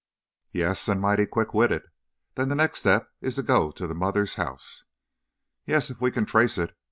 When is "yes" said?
0.51-0.87, 5.67-5.91